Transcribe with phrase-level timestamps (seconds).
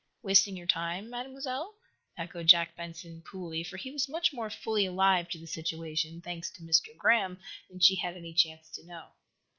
[0.23, 1.75] "Wasting your time, Mademoiselle?"
[2.17, 6.49] echoed Jack Benson, coolly, for he was much more fully alive to the situation, thanks
[6.53, 7.39] to Mr Graham,
[7.69, 9.09] than she had any chance to know.